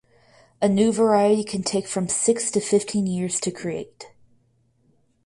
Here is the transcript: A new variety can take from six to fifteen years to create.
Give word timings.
A 0.63 0.67
new 0.67 0.91
variety 0.91 1.43
can 1.43 1.61
take 1.61 1.85
from 1.85 2.09
six 2.09 2.49
to 2.53 2.59
fifteen 2.59 3.05
years 3.05 3.39
to 3.39 3.51
create. 3.51 4.07